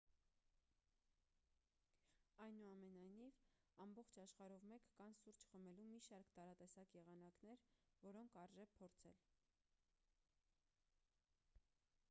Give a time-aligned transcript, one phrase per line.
[2.45, 3.35] այնուամենայնիվ
[3.83, 7.61] ամբողջ աշխարհով մեկ կան սուրճ խմելու մի շարք տարատեսակ եղանակներ
[8.07, 9.19] որոնք արժե փորձել